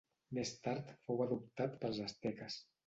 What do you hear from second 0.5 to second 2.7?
tard fou adoptat pels asteques.